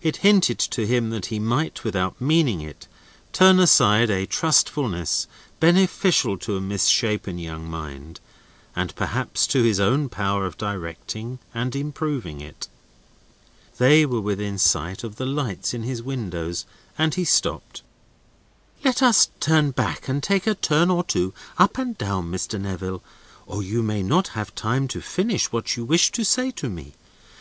[0.00, 2.86] It hinted to him that he might, without meaning it,
[3.32, 5.26] turn aside a trustfulness
[5.58, 8.20] beneficial to a mis shapen young mind
[8.76, 12.68] and perhaps to his own power of directing and improving it.
[13.78, 16.64] They were within sight of the lights in his windows,
[16.96, 17.82] and he stopped.
[18.84, 22.60] "Let us turn back and take a turn or two up and down, Mr.
[22.60, 23.02] Neville,
[23.48, 26.92] or you may not have time to finish what you wish to say to me.